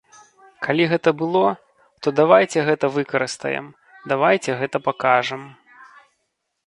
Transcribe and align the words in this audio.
Калі 0.67 0.83
гэта 0.93 1.09
было, 1.19 1.47
то 2.07 2.13
давайце 2.19 2.59
гэта 2.69 2.85
выкарыстаем, 2.97 3.65
давайце 4.15 4.51
гэта 4.63 4.77
пакажам. 4.89 5.41